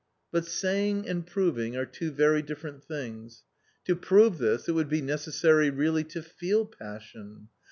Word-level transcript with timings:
But 0.31 0.47
saying; 0.47 1.07
and 1.07 1.27
proving 1.27 1.77
are 1.77 1.85
two 1.85 2.09
very 2.09 2.41
different 2.41 2.83
things. 2.83 3.43
To 3.85 3.95
prove 3.95 4.39
this, 4.39 4.67
it 4.67 4.71
would 4.71 4.89
be 4.89 5.03
necessary 5.03 5.69
really 5.69 6.03
to 6.05 6.23
feel 6.23 6.65
passion. 6.65 7.49